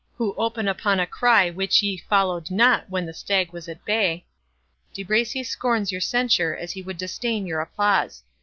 [0.17, 5.03] who open upon a cry which ye followed not when the stag was at bay—De
[5.03, 8.23] Bracy scorns your censure as he would disdain your applause.